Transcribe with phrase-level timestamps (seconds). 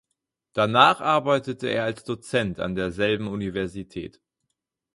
[0.53, 4.19] Danach arbeitete er als Dozent an derselben Universität.